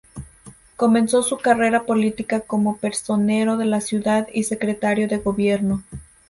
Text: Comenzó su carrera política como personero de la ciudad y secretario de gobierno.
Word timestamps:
Comenzó 0.77 1.21
su 1.21 1.37
carrera 1.37 1.83
política 1.85 2.39
como 2.39 2.77
personero 2.77 3.55
de 3.55 3.65
la 3.65 3.81
ciudad 3.81 4.27
y 4.33 4.45
secretario 4.45 5.07
de 5.07 5.17
gobierno. 5.19 5.83